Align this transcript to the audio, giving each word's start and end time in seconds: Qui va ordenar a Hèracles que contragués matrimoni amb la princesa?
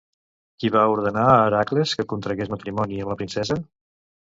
Qui 0.63 0.71
va 0.75 0.85
ordenar 0.93 1.27
a 1.27 1.37
Hèracles 1.43 1.95
que 2.01 2.09
contragués 2.17 2.53
matrimoni 2.59 3.03
amb 3.05 3.15
la 3.17 3.23
princesa? 3.25 3.65